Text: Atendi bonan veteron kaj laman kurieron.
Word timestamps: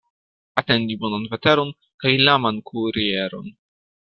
Atendi 0.61 0.95
bonan 1.03 1.27
veteron 1.33 1.69
kaj 2.05 2.15
laman 2.31 2.61
kurieron. 2.71 3.55